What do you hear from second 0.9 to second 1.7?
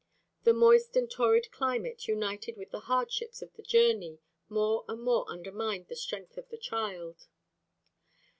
and torrid